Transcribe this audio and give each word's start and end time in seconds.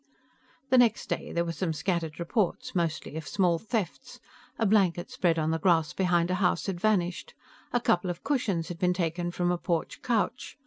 The 0.71 0.79
next 0.79 1.09
day, 1.09 1.31
there 1.31 1.45
were 1.45 1.51
some 1.51 1.73
scattered 1.73 2.19
reports, 2.19 2.73
mostly 2.73 3.15
of 3.17 3.27
small 3.27 3.59
thefts. 3.59 4.19
A 4.57 4.65
blanket 4.65 5.11
spread 5.11 5.37
on 5.37 5.51
the 5.51 5.59
grass 5.59 5.93
behind 5.93 6.31
a 6.31 6.41
house 6.41 6.65
had 6.65 6.79
vanished. 6.79 7.35
A 7.71 7.79
couple 7.79 8.09
of 8.09 8.23
cushions 8.23 8.69
had 8.69 8.79
been 8.79 8.93
taken 8.93 9.29
from 9.29 9.51
a 9.51 9.59
porch 9.59 10.01
couch. 10.01 10.57